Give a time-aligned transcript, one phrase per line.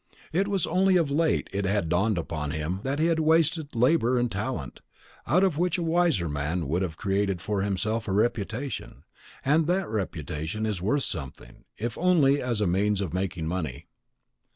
[0.33, 4.17] It was only of late it had dawned upon him that he had wasted labour
[4.17, 4.79] and talent,
[5.27, 9.03] out of which a wiser man would have created for himself a reputation;
[9.45, 13.85] and that reputation is worth something, if only as a means of making money.